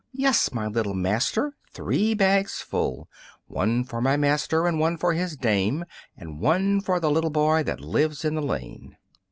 [0.13, 3.07] Yes, my little master, three bags full;
[3.45, 5.85] One for my master and one for his dame,
[6.17, 8.97] And one for the little boy that lives in the lane.